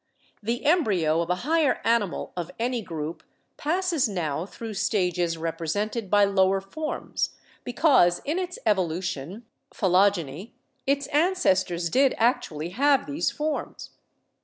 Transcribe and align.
The 0.41 0.65
embryo 0.65 1.21
of 1.21 1.29
a 1.29 1.35
higher 1.45 1.79
animal 1.83 2.33
of 2.35 2.49
any 2.57 2.81
group 2.81 3.21
passes 3.57 4.09
now 4.09 4.47
through 4.47 4.73
stages 4.73 5.37
represented 5.37 6.09
by 6.09 6.25
lower 6.25 6.59
forms, 6.59 7.35
because 7.63 8.19
in 8.25 8.39
its 8.39 8.57
evolution 8.65 9.45
(phylogeny) 9.71 10.55
its 10.87 11.05
ancestors 11.13 11.87
did 11.91 12.15
actually 12.17 12.69
have 12.69 13.05
these 13.05 13.29
forms. 13.29 13.91